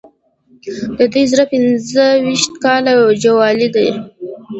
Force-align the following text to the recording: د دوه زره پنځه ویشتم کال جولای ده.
د 0.97 0.99
دوه 1.13 1.23
زره 1.31 1.45
پنځه 1.51 2.05
ویشتم 2.23 2.55
کال 2.63 2.85
جولای 3.23 3.67
ده. 3.75 3.85